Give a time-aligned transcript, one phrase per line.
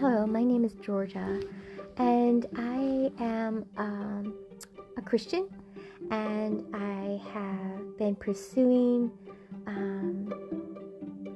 [0.00, 1.40] Hello, my name is Georgia,
[1.96, 4.32] and I am um,
[4.96, 5.48] a Christian,
[6.12, 9.10] and I have been pursuing
[9.66, 10.32] um,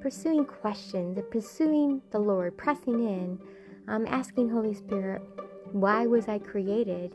[0.01, 3.41] pursuing questions, pursuing the Lord, pressing in,
[3.89, 5.23] um, asking Holy Spirit,
[5.73, 7.13] why was I created?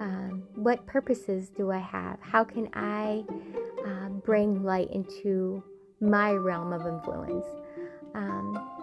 [0.00, 2.18] Um, what purposes do I have?
[2.20, 3.24] How can I
[3.86, 5.62] uh, bring light into
[6.02, 7.46] my realm of influence?
[8.14, 8.75] Um,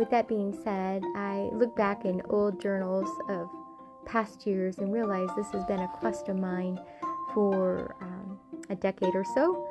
[0.00, 3.50] with that being said, I look back in old journals of
[4.06, 6.80] past years and realize this has been a quest of mine
[7.34, 8.40] for um,
[8.70, 9.68] a decade or so.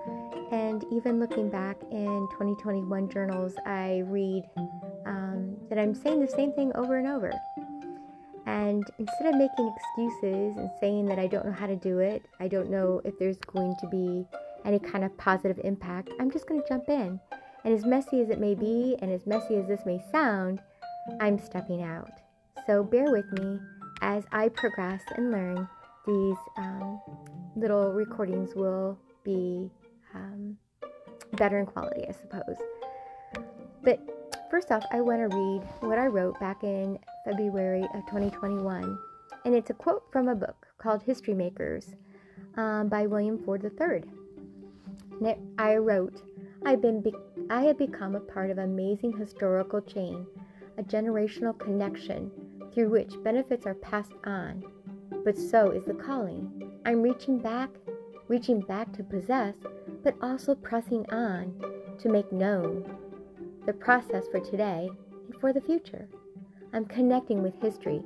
[0.52, 4.44] And even looking back in 2021 journals, I read
[5.08, 7.32] um, that I'm saying the same thing over and over.
[8.46, 12.22] And instead of making excuses and saying that I don't know how to do it,
[12.40, 14.28] I don't know if there's going to be
[14.64, 17.20] any kind of positive impact, I'm just going to jump in
[17.64, 20.60] and as messy as it may be, and as messy as this may sound,
[21.20, 22.12] I'm stepping out.
[22.66, 23.60] So bear with me
[24.02, 25.68] as I progress and learn.
[26.06, 27.02] These um,
[27.56, 29.70] little recordings will be
[30.16, 30.58] um,
[31.34, 32.58] better in quality, I suppose.
[33.84, 34.00] But
[34.50, 38.98] first off, I want to read what I wrote back in February of 2021.
[39.46, 41.96] And it's a quote from a book called History Makers
[42.56, 44.04] um, by William Ford III.
[45.22, 46.22] And I wrote,
[46.66, 47.16] I've been be-
[47.50, 50.26] I have become a part of an amazing historical chain,
[50.78, 52.32] a generational connection
[52.74, 54.64] through which benefits are passed on.
[55.24, 56.72] But so is the calling.
[56.86, 57.70] I'm reaching back,
[58.28, 59.56] reaching back to possess,
[60.04, 61.54] but also pressing on
[62.00, 62.86] to make known
[63.66, 64.90] the process for today
[65.28, 66.08] and for the future.
[66.74, 68.02] I'm connecting with history,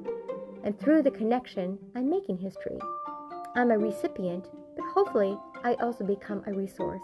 [0.63, 2.79] and through the connection, I'm making history.
[3.55, 7.01] I'm a recipient, but hopefully, I also become a resource.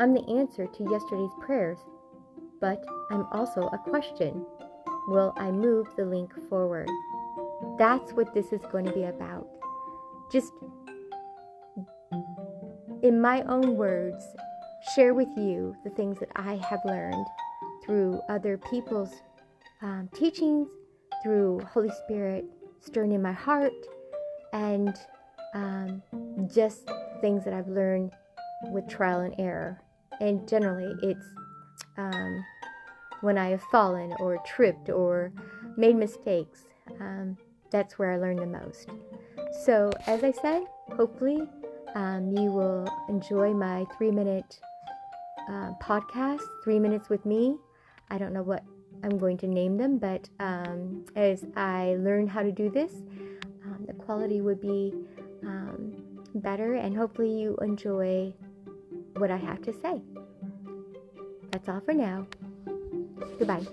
[0.00, 1.76] I'm the answer to yesterday's prayers,
[2.58, 4.46] but I'm also a question.
[5.08, 6.88] Will I move the link forward?
[7.78, 9.46] That's what this is going to be about.
[10.32, 10.54] Just
[13.02, 14.24] in my own words,
[14.94, 17.26] share with you the things that I have learned
[17.84, 19.12] through other people's
[19.82, 20.66] um, teachings,
[21.22, 22.46] through Holy Spirit
[22.80, 23.74] stirring in my heart,
[24.54, 24.96] and
[25.52, 26.02] um,
[26.50, 28.12] just things that I've learned
[28.72, 29.78] with trial and error
[30.20, 31.26] and generally it's
[31.96, 32.44] um,
[33.20, 35.32] when I have fallen or tripped or
[35.76, 36.60] made mistakes.
[37.00, 37.36] Um,
[37.70, 38.88] that's where I learn the most.
[39.64, 40.64] So, as I said,
[40.96, 41.42] hopefully
[41.94, 44.60] um, you will enjoy my three minute
[45.48, 47.56] uh, podcast, Three Minutes with Me.
[48.10, 48.64] I don't know what
[49.02, 52.92] I'm going to name them, but um, as I learn how to do this,
[53.64, 54.94] um, the quality would be
[55.44, 55.92] um,
[56.34, 58.32] better, and hopefully you enjoy
[59.16, 60.02] what I have to say.
[61.50, 62.26] That's all for now.
[63.38, 63.66] Goodbye.